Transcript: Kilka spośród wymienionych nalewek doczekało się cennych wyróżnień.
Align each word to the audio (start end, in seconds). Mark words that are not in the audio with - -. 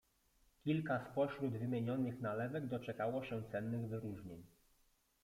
Kilka 0.63 1.05
spośród 1.11 1.53
wymienionych 1.57 2.19
nalewek 2.19 2.67
doczekało 2.67 3.23
się 3.23 3.43
cennych 3.51 3.87
wyróżnień. 3.87 4.43